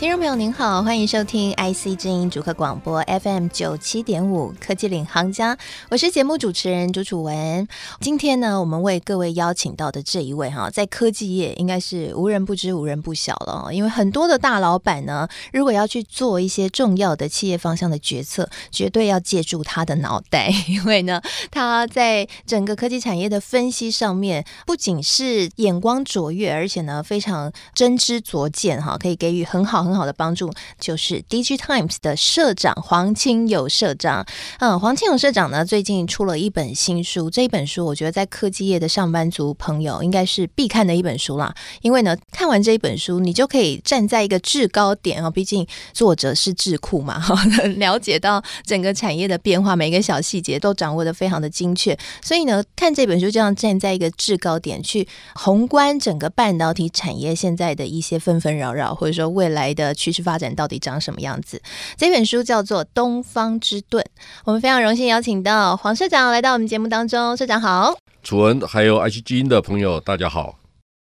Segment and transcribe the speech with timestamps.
[0.00, 5.58] 听众朋友您好，欢迎收听 IC 之音主客广播 FM 九七点五科技领航家，
[5.90, 7.68] 我是节目主持人朱楚文。
[8.00, 13.68] 今天呢，我们为各位邀请到的这一位哈，在科技业应该是无人不知、无人不晓了。
[13.74, 29.89] 因为很多的大老板呢，如果要去做一些重要的企业方向的决策，绝对要借助他的脑袋， 因为呢，他在整个科技产业的分析上面，不仅是眼光卓越，而且呢，非常真知灼见哈，可以给予很好。
[29.90, 34.24] 很好的帮助，就是 DigiTimes 的社长黄清友社长。
[34.60, 37.28] 嗯，黄清友社长呢，最近出了一本新书。
[37.28, 41.52] 这一本书，我觉得在科技业的上班族朋友应该是必看的一本书啦。
[41.82, 45.28] 因为呢，看完这一本书，你就可以站在一个制高点啊。
[45.28, 47.34] 毕竟作者是智库嘛，哈，
[47.76, 51.98] 了解到整个产业的变化，每个小细节都掌握得非常的精确。
[52.22, 59.94] 所以呢，看这本书，就像站在一个制高点去宏观整个半导体产业现在的一些纷纷扰扰，或者说未来的。
[60.00, 61.60] 趋势发展到底长什么样子？
[61.96, 64.02] 这本书叫做《东方之盾》，
[64.44, 67.36] 我们非常荣幸邀请到黄社长来到我们节目当中。
[67.36, 70.56] 社长好，楚文还有爱惜基因的朋友，大家好。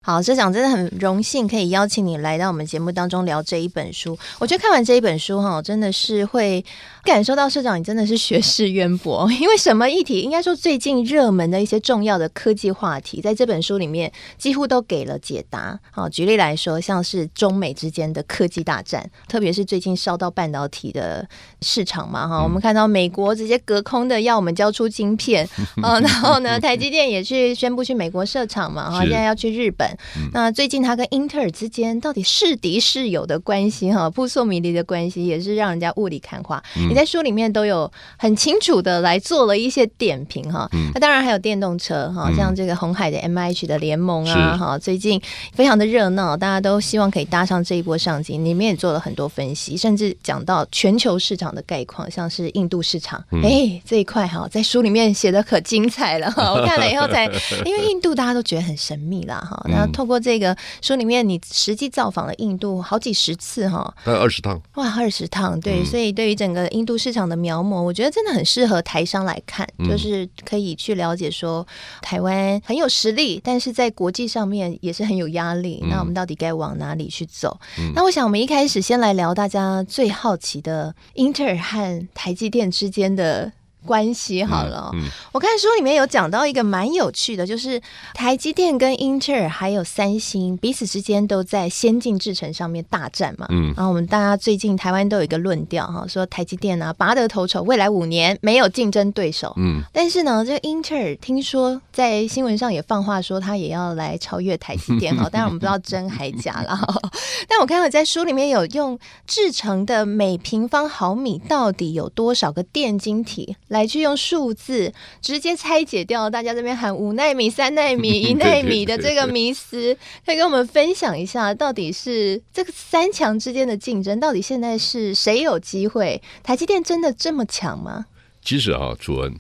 [0.07, 4.17] 好，社长真的很荣幸可以邀请你来到我们节目当中聊这一本书。
[4.39, 6.65] 我觉得看完这一本书哈，真的是会
[7.07, 9.31] 感受到社长你真的是学识渊博。
[9.41, 15.79] 因为什么议题，应该说最近热门的一些重要的科技话题，在这本书里面几乎都给了解答。
[15.93, 21.27] 好，举例来说，像是中美之间的科技大战，特别是最近烧到半导体的
[21.63, 25.49] 市场嘛哈，我们看到美国直接隔空的要我们交出晶片，
[25.81, 29.89] 啊，然后呢，台积电也去宣布去美国设厂嘛，哈，现在要去日本。
[30.17, 36.61] 嗯、那最近他跟英特尔之间到底是敌是友的关系哈，扑朔迷离的关系也是让人家雾里看花。
[36.97, 40.69] 在书里面都有很清楚的来做了一些点评哈。
[40.73, 45.21] 嗯、那当然还有电动车哈，像这个红海的 MIH 的联盟啊哈，最近
[45.53, 48.37] 非常的热闹，大家都希望可以搭上这一波商机。
[48.39, 56.53] 里面也做了很多分析，甚至讲到全球市场的概况，像是印度市场，哎、嗯欸、这一块哈，在书里面写的可精彩了哈。
[56.53, 57.25] 我 看了以后才，
[57.65, 59.87] 因为印度大家都觉得很神秘啦哈，那。
[59.93, 64.61] 透过这个书里面，你实际造访了印度好几十次哈，大概二十趟。
[64.75, 71.67] 哇，二十趟，对，嗯、所以对于整个印度市场的描摹，我觉得真的很适合台商来看，嗯、就是可以去了解说
[72.01, 75.81] 台湾很有实力，但是在国际上面也是很有压力。
[75.83, 77.59] 嗯、那我们到底该往哪里去走？
[77.79, 83.53] 嗯、那我想我们一开始先来聊大家最好奇的英特尔和台积电之间的。
[83.87, 87.81] 关系好了，嗯嗯、我看书里面有讲到一个蛮有趣的，就是
[88.13, 93.47] 台积电跟英特尔还有三星彼此之间都在先进制程上面大战嘛。
[93.51, 99.55] 嗯，然后我们大家最近台湾都有一个论调哈，说台积电啊拔得头筹，未来五年没有竞争对手。
[99.57, 106.79] 嗯，但是呢，这个英特尔听说在新闻上也放话说他也要来超越台积电哈， 当然我们不知道真还假了。
[107.49, 113.57] 但我看到在书里面有用制程的每平方毫米到底有多少个电晶体。
[113.69, 126.23] 来去用数字直接拆解掉大家这边喊五奈米、三奈米、 一奈米的这个迷思，可以跟我们分享一下，到底是这个三强之间的竞争，到底现在是谁有机会？
[126.45, 128.07] 台积电真的这么强吗？
[128.43, 129.35] 其实啊，楚恩，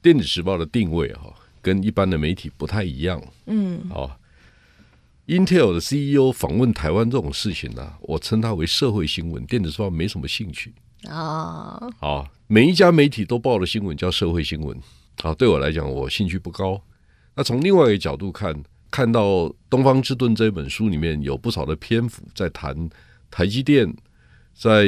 [0.00, 3.20] 电子时报的定位哈，跟一般的媒体不太一样。
[3.46, 4.16] 嗯，好
[5.26, 10.72] ，Intel 的 CEO 访问台湾这种事情呢，我称它为社会新闻，电子时报没什么兴趣。
[11.04, 14.76] 啊，好，每一家媒体都报的新闻叫社会新闻，
[15.22, 16.82] 好，对我来讲，我兴趣不高。
[17.36, 18.52] 那从另外一个角度看，
[18.90, 19.22] 看到
[19.70, 22.90] 《东方之盾》这本书里面有不少的篇幅在谈
[23.30, 23.94] 台积电
[24.52, 24.86] 在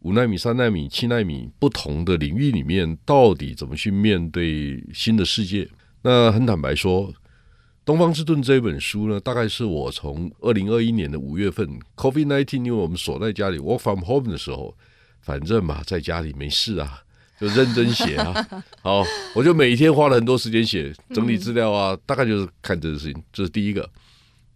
[0.00, 5.68] 五纳米、三纳米、七纳米不同的领域里面，到底怎么去面对新的世界。
[6.00, 7.08] 那很坦白说，
[7.84, 14.74] 《东方之盾》这本书呢，大概是我从二零二一年的五月份，COVID-19，因为我们锁在家里 work from home 的时候。
[15.20, 17.02] 反正嘛，在家里没事啊，
[17.38, 18.46] 就认真写啊。
[18.80, 19.04] 好，
[19.34, 23.22] 我就每天花了很多时间写整理资料啊，大概就是看这个事情。
[23.32, 23.88] 这是第一个。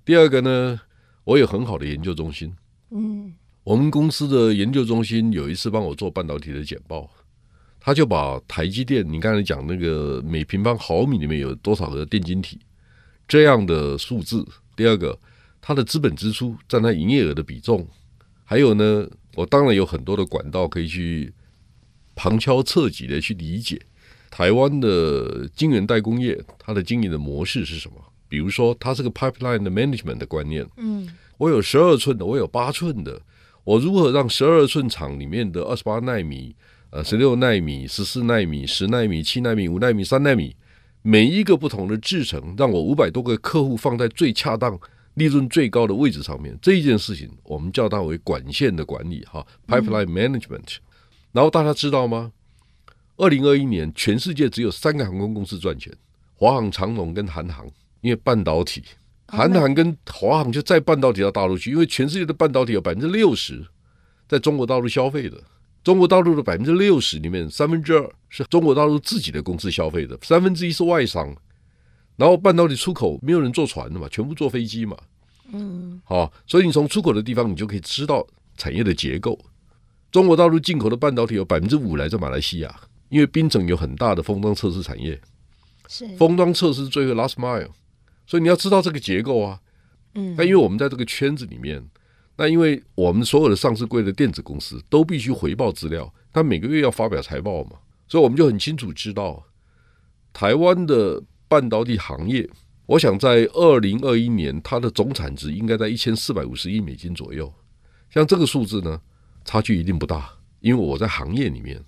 [0.05, 0.81] 第二个呢，
[1.25, 2.55] 我有很好的研究中心。
[2.91, 7.11] 嗯，我们公司的研究中心有一次帮我做半导体的简报，
[7.79, 12.59] 他就把台积电，你刚才讲那个每平方毫米里面有多少个电晶体
[13.29, 14.47] 这样的数字。
[14.75, 15.19] 第二个，
[15.61, 17.87] 它的资本支出占它营业额的比重，
[18.45, 19.07] 还有呢。
[19.35, 21.33] 我当然有很多的管道可以去
[22.15, 23.81] 旁敲侧击的去理解
[24.31, 27.95] 台湾的晶圆代工业它的经营的模式是什么。
[28.29, 30.67] 比如说，它是个 pipeline 的 management 的观念。
[30.79, 31.07] 嗯，
[31.37, 33.21] 我有十二寸的，我有八寸的，
[33.63, 36.57] 我如何让十二寸厂里面的二十八纳米、
[36.89, 40.57] 呃十六纳米、十四纳米、十纳米、七纳米、五纳米、三纳米，
[41.03, 44.81] 每一个不同的制程，让我五百多个客户放在最恰当、
[45.15, 46.59] 利润最高的位置上面。
[46.63, 50.77] 这一件事情，我们叫它为管线的管理，哈，pipeline management。
[51.33, 52.33] 然后大家知道吗？
[53.17, 55.93] 二零二一年，全世界只有三个航空公司赚钱：
[56.35, 57.67] 华航、长龙跟韩航，
[58.01, 58.83] 因为半导体。
[59.29, 63.65] 韩航跟华航就在半导体到大陆去，因为全世界的半导体有百分之六十
[64.29, 65.43] 在中国大陆消费的，
[65.83, 71.35] 中国大陆的百分之六十里面三分之二是中国大陆自己的公司消费的，三分之一是外商。
[72.17, 74.97] 然后半导体出口没有人坐船的嘛，全部坐飞机嘛。
[75.53, 78.27] 嗯，好，所以你从出口的地方，你就可以知道
[78.57, 79.39] 产业的结构。
[80.11, 85.21] 中国大陆进口的半导体有百分之五来自马来西亚，因为槟城有很大的封装测试产业，
[85.89, 87.71] 是封装测试最后 last mile。
[88.27, 89.61] 所以你要知道这个结构啊，
[90.15, 91.85] 嗯，那因为我们在这个圈子里面，
[92.37, 97.73] 那因为我们所有的上市柜的电子公司都必须回报资料，他每个月要发表财报嘛，
[98.07, 99.45] 所以我们就很清楚知道，
[100.33, 102.49] 台湾的半导体行业，
[102.87, 107.53] 我想在二零二一年它的总产值应该在一千四百五十亿美金左右，
[108.09, 108.99] 像这个数字呢，
[109.45, 111.85] 差距一定不大，因为我在行业里面，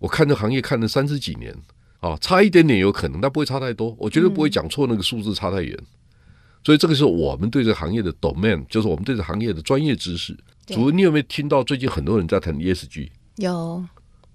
[0.00, 1.56] 我看这行业看了三十几年。
[2.00, 3.96] 啊，差一点点有可能，但不会差太多。
[3.98, 5.74] 我绝对不会讲错那个数字差太远。
[5.80, 5.86] 嗯、
[6.62, 10.36] 所以这个是我们对这个行业的 domain，就是我们对这个行业的专业知识。
[10.66, 13.08] 主任，你有没有听到最近很多人在谈 ESG？
[13.36, 13.82] 有。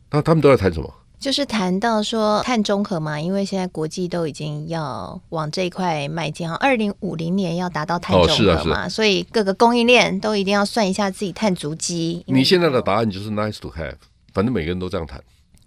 [0.10, 0.92] 那他们都在谈什么？
[1.22, 12.24] 就是谈到说碳中和嘛，因为现在国际都已经要往这一块迈进，哈，二零五零年要达到碳中和嘛，哦是啊是啊，所以各个供应链都一定要算一下自己碳足迹。
[12.26, 13.98] 你现在的答案就是 nice to have，
[14.34, 15.24] 反正每个人都这样谈。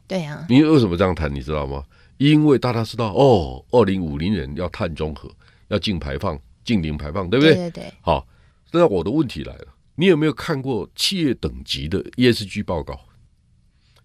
[0.09, 1.33] 对啊，你为什么这样谈？
[1.33, 1.85] 你知道吗？
[2.17, 5.31] 因为大家知道，哦，二零五零年要碳中和，
[5.69, 7.55] 要净排放、净零排放，对不对？
[7.55, 7.95] 对对对。
[8.01, 8.27] 好，
[8.73, 12.99] 那我的问题来了，你有没有看过企业等级的 ESG 报告？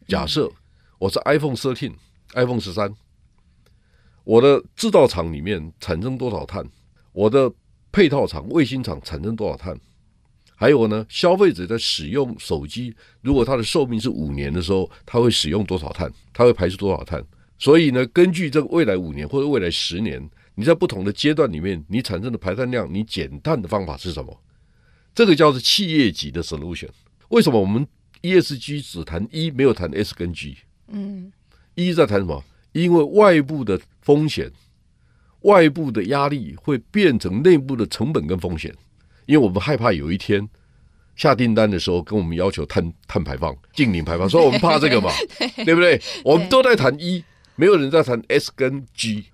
[0.08, 0.52] 假设
[1.00, 1.94] 我是 iPhone 13、
[2.34, 2.94] iPhone 十三，
[4.26, 6.70] 我的制造厂里面产生多少碳？
[7.14, 7.50] 我的
[7.90, 9.80] 配套厂、卫星厂产生多少碳？
[10.58, 16.12] 还有呢，消费者在使用手机，如果它的寿命是五年的时候，它会使用多少碳？
[16.34, 17.24] 它会排出多少碳？
[17.58, 24.38] 所以呢，根据这个未来五年或者未来十年，你在不同的阶段里面，你产生的排碳量，你减碳的方法是什么？
[25.16, 26.90] 这个叫做企业级的 solution。
[27.30, 27.88] 为什么我们
[28.22, 30.58] ESG 只谈 E 没有谈 S 跟 G？
[30.92, 31.32] 嗯
[31.76, 32.44] 一在谈什么？
[32.72, 34.52] 因为外部的风险、
[35.42, 38.74] 外部的压力会变成内部的成本跟风险。
[39.26, 40.48] 因为我们害怕有一天
[41.16, 46.02] 下订单的时候跟我们要求碳碳排放、净零排放，所以我们怕这个嘛，对， 对不对？
[46.24, 47.24] 我们都在谈一，
[47.56, 49.26] 没有人在谈 S 跟 G。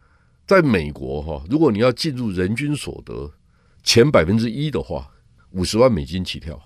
[0.48, 3.34] 在美国哈，如果你要进入人均所得
[3.82, 5.10] 前百分之一的话，
[5.50, 6.62] 五十万美金起跳。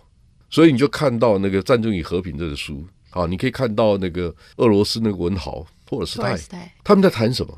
[0.50, 6.38] 所以你就看到那个《战争与和平》这个书啊，你可以看到那个俄罗斯那个文豪托尔斯泰，
[6.84, 7.58] 他们在谈什么？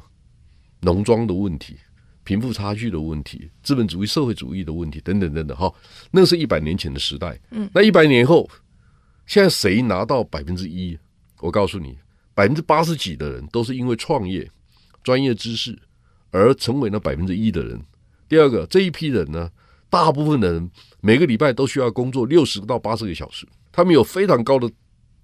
[0.81, 1.77] 农庄的问题。
[2.23, 5.73] 贫富差距的问题、资本主义、社会主义的问题等等等等，哈，
[6.11, 7.37] 那是一百年前的时代。
[7.49, 8.47] 嗯，那一百年后，
[9.25, 10.97] 现在谁拿到百分之一？
[11.39, 11.97] 我告诉你，
[12.35, 14.47] 百分之八十几的人都是因为创业、
[15.03, 15.77] 专业知识
[16.29, 17.81] 而成为那百分之一的人。
[18.29, 19.49] 第二个，这一批人呢，
[19.89, 20.69] 大部分的人
[21.01, 24.71] 每个礼拜都需要工作六十到八十个小时，他们有非常高的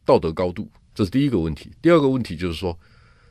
[0.07, 1.69] 道德高度，这是第一个问题。
[1.81, 2.71] 第二个问题就是说，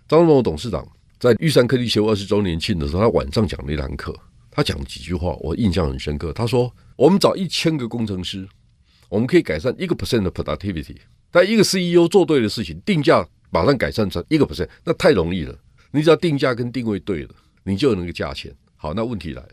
[0.07, 0.87] 张忠谋董事长。
[1.19, 4.15] 在玉山科技协会二十周年庆的时候，他晚上讲了一堂课，
[4.51, 6.31] 他讲几句话，我印象很深刻。
[6.35, 8.47] 他说：“我们找一千个工程师，
[9.09, 10.97] 我们可以改善一个 percent 的 productivity。
[11.31, 15.59] 但一个 CEO 做对的事情，定价马上改善成一个 percent，那太容易了。
[15.91, 17.31] 你只要定价跟定位对了，
[17.65, 18.55] 你就有那个价钱。
[18.77, 19.49] 好，那问题来了，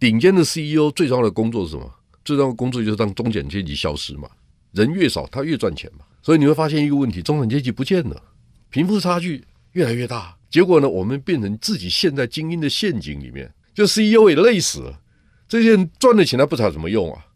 [0.00, 1.88] 顶尖的 CEO 最重要的工作是什么？
[2.24, 4.28] 最重要的工作就是让中产阶级消失嘛。
[4.72, 6.04] 人越少，他越赚钱嘛。
[6.24, 8.22] 所以你会发现一个问题：中产阶级不见了，
[8.70, 15.00] 贫富差距越来越大。”结果呢，我们变成自己陷在精英的陷阱里面，就 CEO 也累死了。
[15.46, 17.26] 这些人赚的钱他不知道怎么用啊。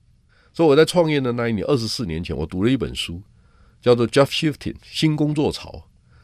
[0.55, 3.21] 所以我在创业的那一年，二十四年前，我读了一本书，
[3.83, 5.71] 叫做《Job Shifting 新工作潮》。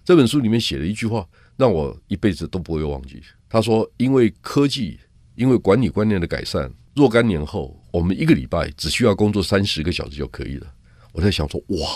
[0.05, 3.21] 这本书里面写了一句话，让我一辈子都不会忘记。
[3.49, 4.99] 他说：“因为科技，
[5.35, 10.67] 因为管理观念的改善，若干年后，我们一个礼拜只需要工作三十个小时就可以了。”
[11.13, 11.89] 我在想说：“哇，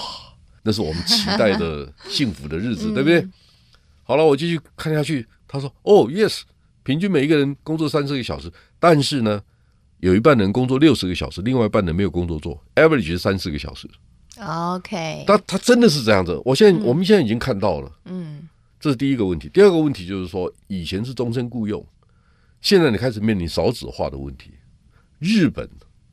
[0.62, 3.26] 那是我们期待的 幸福的日子，对不对？”
[4.04, 5.26] 好了，我继续看下去。
[5.46, 6.42] 他说：“哦，yes，
[6.82, 9.40] 平均每一个人工作三十个小时，但是呢，
[10.00, 13.88] 有一半人工作六十个小时，另外一半人没有工作做，average 是三十个小时。
[14.40, 16.40] OK，他他真的是这样子。
[16.44, 18.48] 我现在、嗯、我们现在已经看到了，嗯，
[18.78, 19.48] 这是第一个问题。
[19.48, 21.84] 第二个问题就是说，以前是终身雇佣，
[22.60, 24.52] 现在你开始面临少子化的问题。
[25.18, 25.68] 日本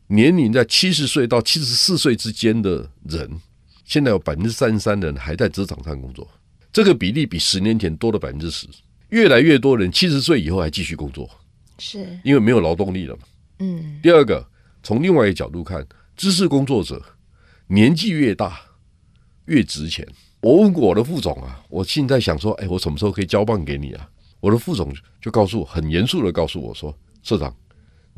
[0.08, 3.40] 年龄在七十岁到七十四岁之间的人，
[3.86, 6.28] 现在有百分之三十三的人还在职场上工作，
[6.74, 8.68] 这个比例比十年前多了百分之十。
[9.10, 11.30] 越来越多人七十岁以后还继续工作，
[11.78, 13.22] 是因为没有劳动力了嘛。
[13.60, 14.00] 嗯。
[14.02, 14.46] 第二个，
[14.82, 15.86] 从另外一个角度看，
[16.18, 17.02] 知识工作者
[17.68, 18.60] 年纪越大
[19.46, 20.06] 越值钱。
[20.42, 24.10] 我问过我的副总啊，我现在想说，哎，我什么时候可以交棒给你啊？
[24.40, 27.56] 我的副总就告诉我，很严肃的告诉我说，社长。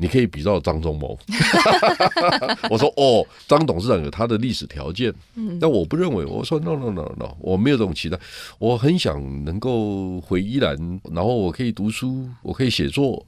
[0.00, 1.18] 你可以比照张忠谋，
[2.70, 5.12] 我说哦，张董事长有他的历史条件，
[5.60, 6.24] 但我不认为。
[6.24, 8.18] 我说 no no no no，我没有这种期待。
[8.58, 10.76] 我很想能够回宜兰，
[11.12, 13.26] 然后我可以读书，我可以写作。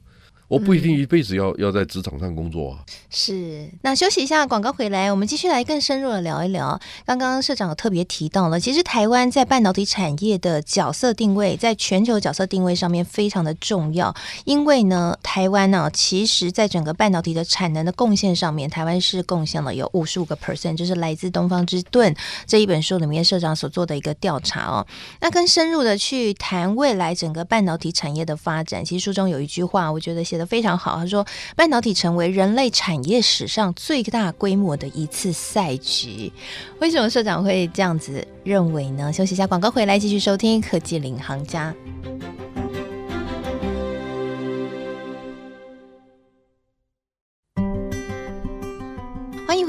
[0.51, 2.83] 我不一定一辈子要要在职场上工作啊。
[3.09, 6.77] 是，那休息一下，广告回来，我们继续来更深入的聊一聊。
[7.05, 14.13] 刚刚社长有特别提到了，其实台湾在半导体产业的角色定位，在全球角色定位上面非常的重要。
[14.43, 22.13] 因为呢，台湾呢，其实在整个半导体的产能的贡献上面，台湾是贡献了有五十五个 percent，就是来自东方之盾
[22.45, 24.85] 这一本书里面社长所做的一个调查哦。
[25.21, 30.40] 那更深入的去谈未来整个半导体产业的发展，其实书中有一句话，我觉得写。
[30.45, 36.31] 非常好，他说半导体成为人类产业史上最大规模的一次赛局。
[36.79, 39.11] 为什么社长会这样子认为呢？
[39.11, 41.73] 休息一下，广告回来继续收听科技领航家。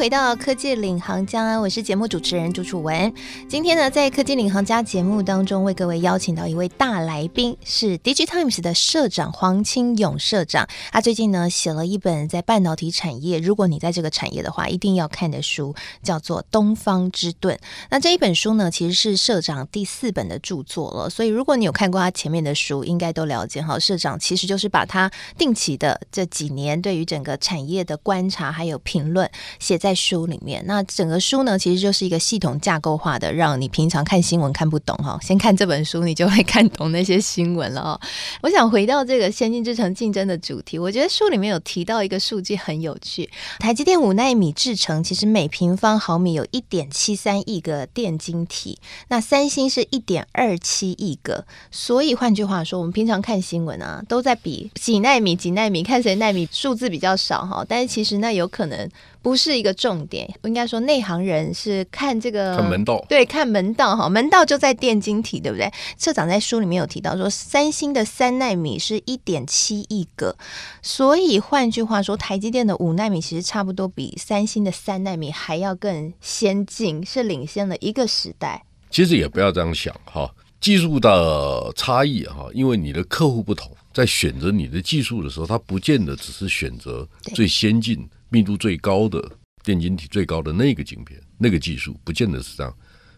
[0.03, 3.15] 回到科技领航家，我是节目主持人朱楚文。
[3.49, 10.67] 今天呢，在科技领航家节目当中，为各位邀请到一位大来宾，是 DIGITIMES 的社长黄清勇社长。
[10.91, 17.55] 他最近呢写了一本在半导体产业，如果你在这个产业的话，一定要看的书，叫做《东方之盾》。
[17.89, 21.09] 那这一本书呢，其实是社长第四本的著作了。
[21.09, 23.79] 所以，如果你有看过他前面的书，应该都了解哈。
[23.79, 29.31] 社长其实就是把他定期的这几年对于整个产业的观察还有评论
[29.61, 29.92] 写在。
[29.95, 38.01] 书里面，那整个书呢，其实就是一个系统架构化的，让你平常看新闻看不懂哈， 先看这本书，你就会看懂那些新闻了哦。
[38.43, 58.89] 我想回到这个先进制程竞争的主题，我觉得书里面有提到一个数据很有趣，台积电五纳米制程其实每平方毫米有一点七三亿个电晶体，那三星是一点二七亿个，所以换句话说，我们平常看新闻啊，都在比几纳米几纳米，看谁纳米数字比较少哈，但是其实那有可能。
[59.23, 65.73] 不是一个重点，应该说内行人是看这个看门道，对，看门道哈，门道就在电晶体，对不对？
[65.97, 70.37] 社长在书里面有提到说，三星的三纳米是一点七亿个，
[70.83, 78.65] 所以换句话说，台积电的五纳米其实差不多比三星的三纳米还要更先进，是领先了一个时代。
[78.91, 80.29] 其实也不要这样想哈，
[80.61, 88.05] 技术的差异哈，因为你的客户不同，在选择你的技术的时候，他不见得只是选择最先进。
[88.33, 89.23] 密度最高的
[89.63, 92.75] 电晶体最高的那个晶片，那个技术不见得是这样。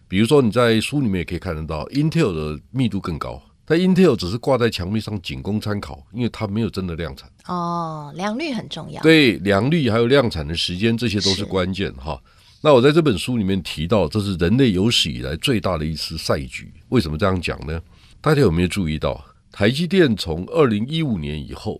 [0.09, 7.31] 比如说你在书里面也可以看得到，Intel 的密度更高，但 Intel 只是挂在墙壁上仅供参考，因为它没有真的量产。
[7.47, 9.01] 哦，良率很重要。
[9.01, 12.21] 对，良率还有量产的时间，这些都是关键哈。
[12.61, 16.73] 那我在这本书里面提到，这是人类有史以来最大的一次赛局。
[16.89, 17.81] 为什么这样讲呢？
[18.19, 21.79] 大家有没有注意到，台积电从二零一五年以后，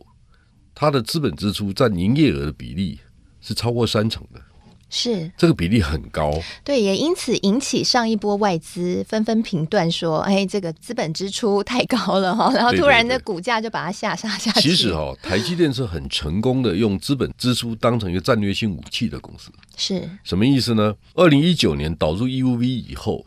[0.73, 2.99] 它的资本支出占营业额的比例，
[3.45, 4.41] 是超过三成的，
[4.89, 6.33] 是这个比例很高，
[6.63, 14.61] 对，也因此引起上一波外资纷纷评断说，哎，这个资本支出太高了哈， 然后突然的股价就把它下杀下去。
[14.61, 20.95] 其实哈，台积电是很成功的用资本支出当成一个战略性武器的公司，是什么意思呢？
[21.13, 23.23] 二零一九年导入 EUV 以后，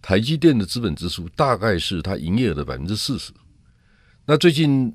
[0.00, 3.32] 台积电的资本支出大概是它营业额的百分之四十。
[4.26, 4.94] 那最近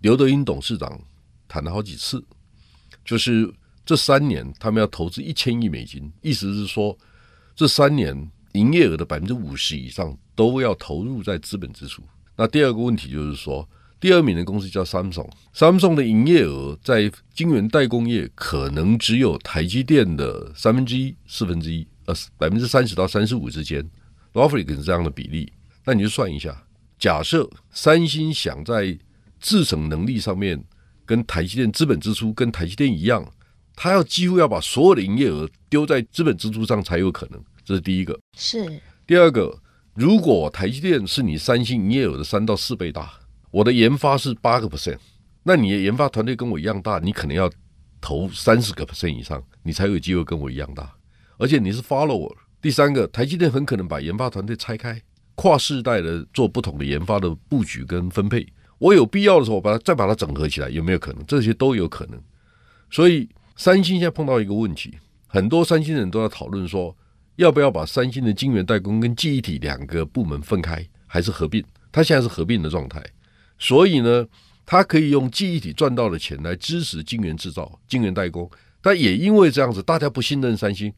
[0.00, 1.00] 刘德英董事长
[1.46, 2.24] 谈了好几次，
[3.04, 3.52] 就是。
[3.88, 6.94] 这三年，他们要投资一千亿美金，意思是说，
[7.56, 12.02] 这三年营业额的百分之五十以上都要投入在资本支出。
[12.36, 13.66] 那第二个问题就是说，
[13.98, 23.82] 第二名的公司叫 Samsung，Samsung 的营业额在晶圆代工业可能只有台积电的三分之一、四分之一，呃，百分之三十到三十五之间
[24.34, 25.50] ，roughly 是这样的比例。
[25.86, 26.62] 那你就算一下，
[26.98, 28.98] 假设三星想在
[29.40, 30.62] 制程能力上面
[31.06, 33.26] 跟台积电资本支出跟台积电一样。
[33.80, 38.18] 他要几乎要把所有的营业额丢在资本支出上才有可能，这是第一个。
[38.36, 39.56] 是第二个，
[39.94, 43.08] 如果台积电是你三星营业额的三到四倍大，
[43.52, 44.98] 我的研发是八个 percent，
[45.44, 47.48] 那你的研发团队跟我一样大，你可能要
[48.00, 50.92] 投三十个 percent 以上，你才有机会跟我一样大。
[51.38, 52.34] 而且你是 follower。
[52.60, 55.00] 第三个，台积电很可能把研发团队拆开，
[55.36, 58.44] 跨世代的做不同的研发的布局跟分配。
[58.78, 61.24] 我有必要的时候，我把它再把它整合起来，有没有可能？
[61.26, 62.20] 这些都有可能。
[62.90, 63.28] 所以。
[63.58, 64.96] 三星现在碰到一个问题，
[65.26, 66.96] 很多三星人都在讨论说，
[67.34, 71.64] 要不要把三星的晶圆代工跟记忆体两个部门分开，还是合并？
[71.90, 73.04] 它现在是合并的状态，
[73.58, 74.24] 所以呢，
[74.64, 78.48] 它可以用记忆体赚到的钱来支持晶圆制造、晶圆代工。
[78.80, 80.92] 但也因为这样子，大家不信任三星，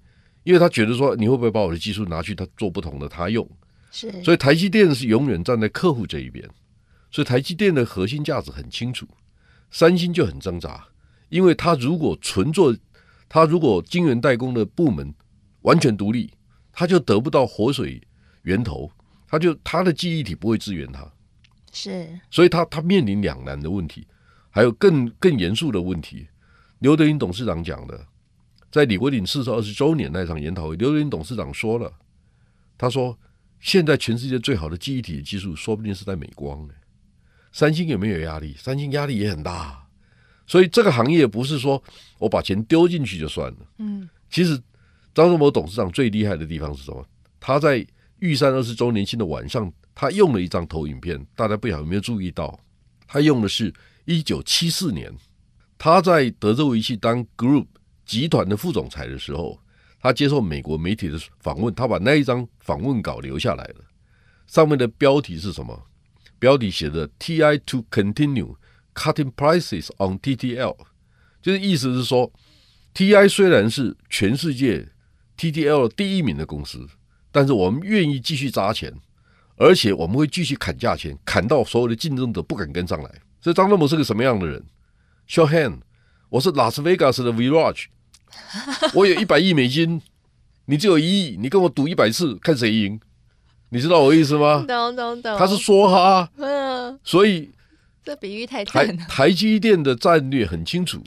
[0.44, 3.48] 因为他觉得说，你会不会把我的技术拿去他做不同的他用？
[3.90, 6.46] 是，所以台积电是永远站在客户这一边。
[7.10, 9.08] 所以台积电的核心价值很清楚，
[9.70, 10.84] 三星就很挣扎，
[11.30, 12.76] 因为他如果纯做，
[13.28, 15.14] 他如果晶圆代工的部门
[15.62, 16.30] 完全独立，
[16.72, 18.00] 他就得不到活水
[18.42, 18.90] 源头，
[19.26, 21.10] 他就他的记忆体不会支援他，
[21.72, 24.06] 是，所以他他面临两难的问题，
[24.50, 26.26] 还有更更严肃的问题。
[26.80, 28.06] 刘德英董事长讲的，
[28.70, 31.92] 在李国鼎逝世二十周年那场研讨会，刘德英董事长说了，
[32.76, 33.16] 他说
[33.60, 36.74] 现在全世界最好的记忆体的技术，说不定是在美光呢。
[37.52, 38.56] 三星有没有压力？
[38.58, 39.86] 三星压力也很大，
[40.50, 41.80] 所以这个行业不是说
[42.18, 43.58] 我把钱丢进去就算了。
[43.78, 44.60] 嗯，其实
[45.14, 47.06] 张忠谋董事长最厉害的地方是什么？
[47.38, 47.86] 他在
[48.18, 52.58] 玉山二十周年庆的晚上，他用了一张投影片，大家不晓得有没有注意到？
[53.06, 53.72] 他用的是
[54.06, 55.14] 一九七四年，
[55.78, 57.66] 他在德州仪器当 Group
[58.04, 59.56] 集团的副总裁的时候，
[60.00, 63.84] 他接受美国媒体的访问，他把那一张访问稿留下来了，
[64.48, 65.80] 上面的标题是什么？
[66.40, 68.56] 标题写的 “TI to continue
[69.00, 70.76] cutting prices on TTL”，
[71.40, 72.30] 就是意思是说
[72.94, 74.88] ，TI 虽然是全世界
[75.38, 76.86] TTL 第一名的公司，
[77.32, 78.92] 但是我们愿意继续砸钱，
[79.56, 83.10] 而且我们会继续砍价钱，砍到所有的竞争者不敢跟上来。
[83.40, 84.62] 所以张忠谋是个什么样的人
[85.26, 85.78] ？Show hand，
[86.28, 87.86] 我是拉斯维加斯的 Virage，
[88.92, 90.02] 我有一百亿美金，
[90.66, 93.00] 你只有一亿，你跟我赌一百次，看谁赢。
[93.70, 94.64] 你知道我意思吗？
[94.68, 95.38] 懂懂懂。
[95.38, 97.50] 他是说哈，嗯，所以
[98.04, 101.02] 这比喻太台台积电的战略很清楚，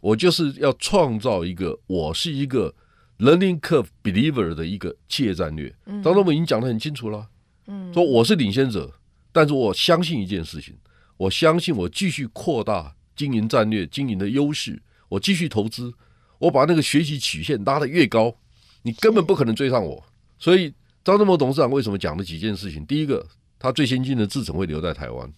[0.00, 2.74] 我就是要创造一个我是一个
[3.18, 5.74] learning curve believer 的一个企业战略。
[5.86, 7.28] 张忠谋已经讲的很清楚了，
[7.66, 8.92] 嗯，说我是领先者，
[9.32, 10.74] 但是我相信一件事情，
[11.16, 15.92] 我相信我继续扩大经营战略、经营的优势，我继续投资，
[16.38, 18.34] 我把那个学习曲线拉得越高，
[18.82, 20.04] 你根本不可能追上我，
[20.38, 20.72] 所以。
[21.02, 22.84] 张忠谋董事长为什么讲了几件事情？
[22.84, 23.26] 第一个，
[23.58, 25.32] 他最先进的制程会留在台湾，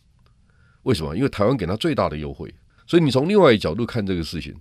[0.83, 1.17] 为什么？
[1.17, 2.53] 因为台湾给他最大的优惠。
[2.87, 4.55] 所以你从另外一个角度看这个事情。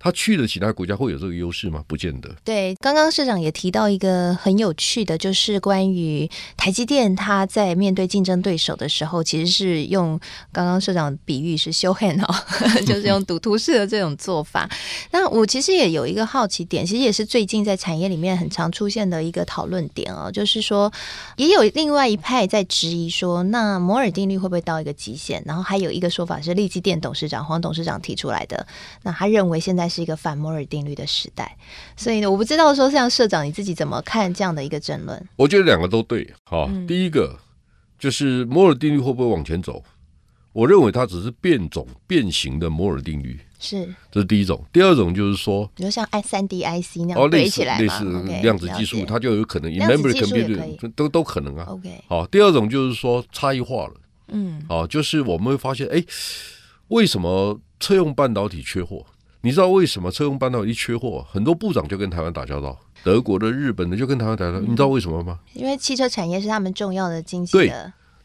[0.00, 1.82] 他去的其他国家会有这个优势吗？
[1.88, 2.32] 不见得。
[2.44, 10.18] 对，刚刚社长也提到一个很有趣的，就是关于台积电，他在面对竞争对手的时候，其实是用
[10.52, 12.32] 刚刚社长比喻是 show hand 哦，
[12.86, 14.70] 就是用赌徒式的这种做法。
[15.10, 20.92] 那我其实也有一个好奇点，其实也是最近在产业里面很常出现的一个讨论点哦，就是说
[21.36, 25.42] 也有另外一派在质疑说，那摩尔定律会不会到一个极限？
[25.44, 28.64] 然后还有一个说法是力积电董事长黄董事长提出来的，
[29.02, 29.87] 那他认为现在。
[29.88, 31.56] 是一个反摩尔定律的时代，
[31.96, 35.28] 所以呢，我不知道说像社长你自己怎么看这样的一个争论？
[35.36, 36.28] 我觉得两个都对。
[36.44, 37.38] 好，嗯、第一个
[37.98, 39.82] 就是摩尔定律会不会往前走？
[40.52, 44.64] 我认为它只是变种、变形的摩尔定律，是，这是第一种。
[44.72, 48.04] 第二种就是说，比如像 i 三 D IC 那样堆起来类似
[48.42, 51.64] 量子技术，它就有可能 memory computer 都都可能啊。
[51.68, 53.94] OK，好，第二种就是说差异化了。
[54.28, 56.02] 嗯，好，就是我们会发现，哎，
[56.88, 59.04] 为什么车用半导体缺货？
[59.40, 61.24] 你知道为什么车用半导体缺货？
[61.30, 64.60] 很多部长就跟台湾打交道，德国的、日本的就跟台湾打交道。
[64.60, 65.38] 你知道为什么吗？
[65.54, 67.52] 因为汽车产业是他们重要的经济。
[67.52, 67.72] 对，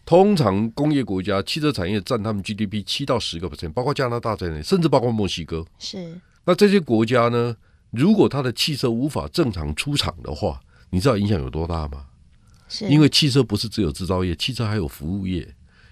[0.05, 5.63] 通常工业国家汽车产业占他们 GDP 七到十个 percent，包括加拿大在内，甚至包括墨西哥。
[5.77, 6.19] 是。
[6.45, 7.55] 那这些国家呢？
[7.91, 12.05] 如果它的汽车无法正常出厂的话，你知道影响有多大吗？
[12.67, 12.89] 是。
[12.89, 15.47] 因为汽车不是只有制造业，汽车还有服务业。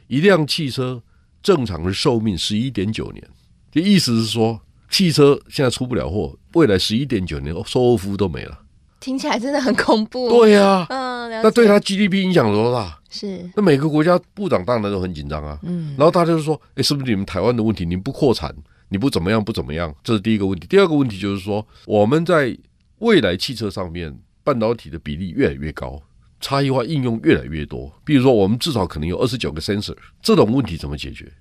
[0.08, 1.04] 一辆汽车
[1.44, 3.24] 正常的寿命十一点九年，
[3.72, 4.60] 这意思是说。
[4.92, 8.60] 汽车现在出不了货，未来十一点九年售后服务都没了，
[9.00, 10.30] 听起来真的很恐怖。
[10.30, 13.00] 对呀、啊，嗯，那对他 GDP 影响有多大？
[13.10, 15.58] 是，那每个国家部长当然都很紧张啊。
[15.64, 17.86] 嗯，然后大家就说：“哎，是不是你们台湾的问题？
[17.86, 18.54] 你不扩产，
[18.90, 20.68] 你不怎么样，不怎么样？”这是第一个问题。
[20.68, 22.56] 第二个问题就是说，我们在
[23.00, 26.02] 未来汽车上面半导体的比例越来越高，
[26.42, 27.92] 差异化应用越来越多。
[28.04, 31.32] 比如说，我们至少可能有二十九个 sensor，这种问题怎么解决？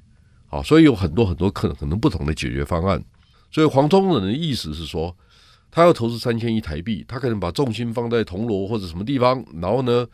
[0.49, 3.03] 好，所以有很多很多可能可能不同的解决方案。
[3.51, 5.17] 所以黄宗仁的意思是说，
[5.71, 10.07] 他要投资三千亿台币，他可能把重心放在铜锣或者什么地方，然后呢，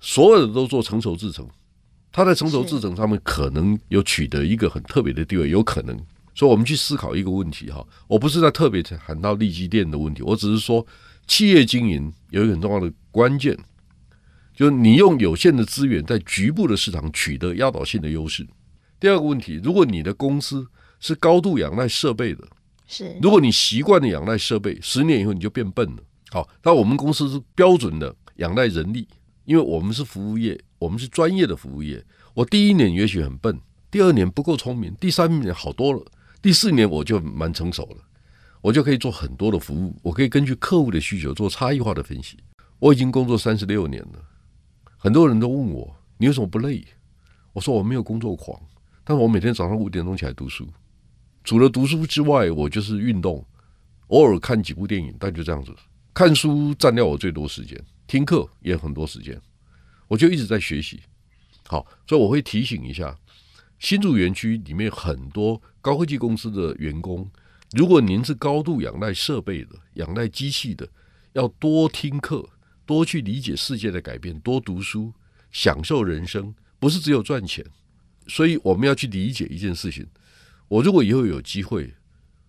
[0.00, 1.48] 所有的都做成熟制程。
[2.10, 5.98] 他在成熟制程上面可能有取得一个很特别的地位，有可能。
[6.34, 10.86] 所以我们去思考一个问题哈，我不是在特别谈到利基电的问题，我只是说
[11.26, 13.56] 企业经营有一个很重要的关键，
[14.54, 18.46] 就是你用有限的资源在局部的市场取得压倒性的优势。
[18.98, 20.66] 第二个问题，如果你的公司
[21.02, 22.46] 是高度仰赖设备的，
[22.86, 26.02] 是，如果你习惯了仰赖设备，十年以后你就变笨了。
[26.30, 29.08] 好，那我们公司是标准的仰赖人力，
[29.44, 32.02] 因为我们是服务业，我们是专业的服务业。
[32.34, 33.60] 我第一年也许很笨，
[33.90, 36.00] 第二年不够聪明，第三年好多了，
[36.40, 37.96] 第四年我就蛮成熟了，
[38.60, 42.38] 我就可以做很多的服务，我可以根据客户的需求做差异化的分析。
[42.78, 44.24] 我已经工作三十六年了，
[44.96, 46.84] 很多人都问我，你为什么不累？
[47.52, 48.56] 我说我没有工作狂，
[49.04, 50.66] 但是我每天早上五点钟起来读书，
[51.44, 53.44] 除了读书之外，我就是运动，
[54.08, 55.74] 偶尔看几部电影，但就这样子。
[56.14, 59.40] 看书占掉我最多时间，听课也很多时间，
[60.08, 61.00] 我就一直在学习。
[61.66, 63.16] 好，所以我会提醒一下，
[63.78, 67.28] 新竹园区里面很多高科技公司的员工，
[67.72, 70.86] 如果您是高度仰赖设备的、仰赖机器的，
[71.32, 72.48] 要多听课，
[72.84, 75.12] 多去理解世界的改变，多读书，
[75.50, 77.64] 享受人生，不是只有赚钱。
[78.28, 80.06] 所以我们要去理解一件事情。
[80.68, 81.94] 我如果以后有机会，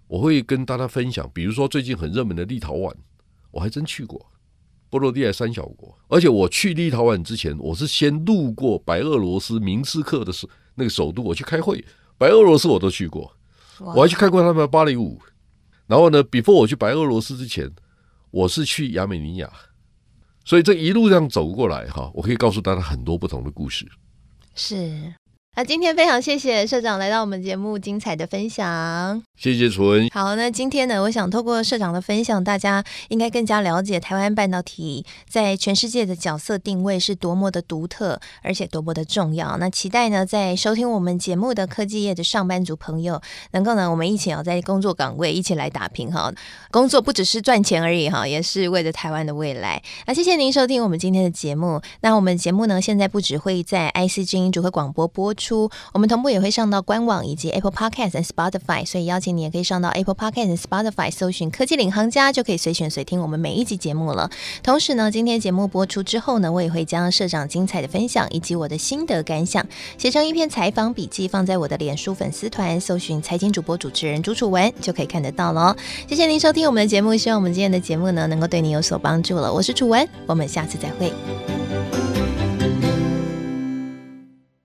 [0.08, 2.94] 我会跟大家分享，比如说最近很热门的立陶宛。
[3.52, 4.26] 我还真去过
[4.90, 11.84] 波罗的海三小国，而且我去立陶宛之前，我是先路过白俄罗斯明斯克的首那个首都，我去开会。
[12.18, 13.36] 白俄罗斯我都去过，
[13.80, 15.22] 我还去看过他们的芭蕾舞。
[15.86, 17.72] 然后呢，before 我去白俄罗斯之前，
[18.32, 19.52] 我是去亚美尼亚，
[20.46, 23.88] 所以这一路这样走过来哈，我可以告诉大家很多不同的故事。
[24.56, 25.14] 是。
[25.56, 30.10] 那今天非常谢谢社长来到我们节目精彩的分享，谢谢楚文。
[30.10, 39.56] 好，那今天呢，我想透过社长的分享，大家应该更加了解台湾半导体在全世界的角色定位是多么的独特，而且多么的重要。
[39.58, 46.34] 那期待呢，在收听我们节目的科技业的上班族朋友，能够呢，我们一起要在工作岗位一起来打拼哈。
[46.72, 49.80] 工作不只是赚钱而已哈，也是为了台湾的未来。
[50.08, 51.80] 那谢谢您收听我们今天的节目。
[52.02, 64.30] 那我们节目呢，现在不只会在 IC 之音主客广播播出，我们同步也会上到官网以及 Apple Podcast 和 Spotify，所以邀请你也可以上到 Apple Podcast 和 Spotify 搜寻“科技领航家”，就可以随选随听我们每一集节目了。
[64.64, 69.66] 同时呢，今天节目播出之后呢，我也会将社长精彩的分享以及我的心得感想
[69.98, 75.76] 写成一篇采访笔记，放在我的脸书粉丝团，搜寻“财经主播主持人朱楚文”就可以看得到了。
[76.08, 79.52] 谢谢您收听我们的节目，希望我们今天的节目呢能够对你有所帮助了。
[79.52, 82.03] 我是楚文，我们下次再会。